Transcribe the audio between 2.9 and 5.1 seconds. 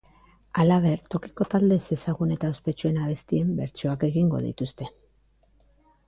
abestien bertsioak egingo dituzte.